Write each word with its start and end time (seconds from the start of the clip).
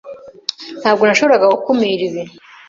Ntabwo 0.81 1.03
nashoboraga 1.03 1.45
gukumira 1.53 2.01
ibi. 2.09 2.21